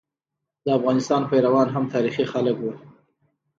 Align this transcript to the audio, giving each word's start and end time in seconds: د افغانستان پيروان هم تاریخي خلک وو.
د 0.65 0.67
افغانستان 0.77 1.21
پيروان 1.31 1.67
هم 1.75 1.83
تاریخي 1.93 2.25
خلک 2.33 2.55
وو. 2.59 2.73